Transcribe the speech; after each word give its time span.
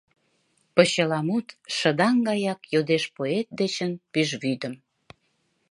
Почеламут, 0.75 1.47
шыдаҥ 1.77 2.15
гаяк, 2.29 2.61
йодеш 2.73 3.03
поэт 3.17 3.47
дечын 3.59 3.91
пӱжвӱдым. 4.11 4.73